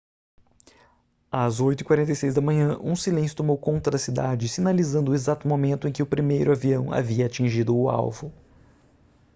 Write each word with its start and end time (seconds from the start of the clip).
às 1.31 1.61
8:46 1.61 2.33
da 2.33 2.41
manhã 2.41 2.75
um 2.81 2.95
silêncio 2.95 3.37
tomou 3.37 3.55
conta 3.55 3.91
da 3.91 3.99
cidade 3.99 4.49
sinalizando 4.49 5.11
o 5.11 5.13
exato 5.13 5.47
momento 5.47 5.87
em 5.87 5.91
que 5.91 6.01
o 6.01 6.07
primeiro 6.07 6.51
avião 6.51 6.91
havia 6.91 7.27
atingido 7.27 7.77
o 7.77 7.87
alvo 7.87 8.33